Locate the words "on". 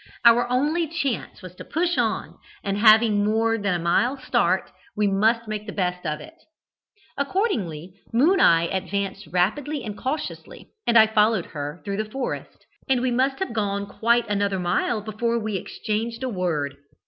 1.95-2.39